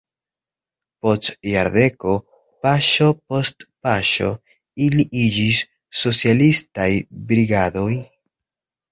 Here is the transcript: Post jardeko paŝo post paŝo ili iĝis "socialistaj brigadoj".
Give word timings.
Post 1.07 1.27
jardeko 1.47 2.13
paŝo 2.65 3.09
post 3.33 3.65
paŝo 3.87 4.29
ili 4.85 5.05
iĝis 5.25 5.59
"socialistaj 6.01 6.89
brigadoj". 7.33 7.91